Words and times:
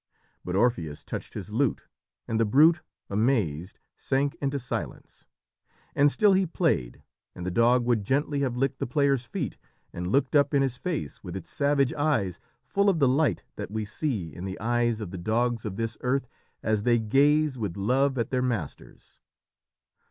But 0.43 0.55
Orpheus 0.55 1.03
touched 1.03 1.35
his 1.35 1.51
lute, 1.51 1.83
and 2.27 2.39
the 2.39 2.43
brute, 2.45 2.81
amazed, 3.07 3.79
sank 3.99 4.33
into 4.41 4.57
silence. 4.57 5.25
And 5.93 6.11
still 6.11 6.33
he 6.33 6.47
played, 6.47 7.03
and 7.35 7.45
the 7.45 7.51
dog 7.51 7.85
would 7.85 8.03
gently 8.03 8.39
have 8.39 8.57
licked 8.57 8.79
the 8.79 8.87
player's 8.87 9.25
feet, 9.25 9.59
and 9.93 10.11
looked 10.11 10.35
up 10.35 10.55
in 10.55 10.63
his 10.63 10.75
face 10.75 11.23
with 11.23 11.35
its 11.35 11.51
savage 11.51 11.93
eyes 11.93 12.39
full 12.63 12.89
of 12.89 12.97
the 12.97 13.07
light 13.07 13.43
that 13.57 13.69
we 13.69 13.85
see 13.85 14.33
in 14.33 14.43
the 14.43 14.59
eyes 14.59 15.01
of 15.01 15.11
the 15.11 15.19
dogs 15.19 15.65
of 15.65 15.75
this 15.75 15.99
earth 16.01 16.27
as 16.63 16.81
they 16.81 16.97
gaze 16.97 17.55
with 17.59 17.77
love 17.77 18.17
at 18.17 18.31
their 18.31 18.41
masters. 18.41 19.19